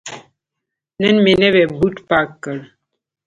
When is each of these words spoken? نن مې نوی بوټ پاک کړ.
نن 1.01 1.15
مې 1.23 1.33
نوی 1.41 1.63
بوټ 1.77 1.95
پاک 2.09 2.29
کړ. 2.43 2.57